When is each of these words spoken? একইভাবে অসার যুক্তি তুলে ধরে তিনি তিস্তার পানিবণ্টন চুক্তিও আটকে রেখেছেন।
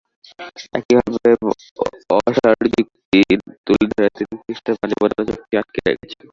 একইভাবে 0.77 1.31
অসার 2.17 2.55
যুক্তি 2.73 3.19
তুলে 3.65 3.85
ধরে 3.91 4.09
তিনি 4.17 4.33
তিস্তার 4.45 4.75
পানিবণ্টন 4.81 5.25
চুক্তিও 5.29 5.59
আটকে 5.61 5.79
রেখেছেন। 5.85 6.19